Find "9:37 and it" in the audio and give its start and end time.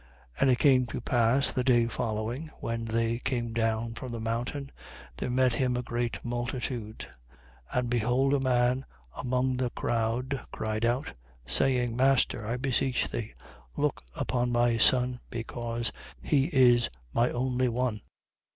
0.37-0.55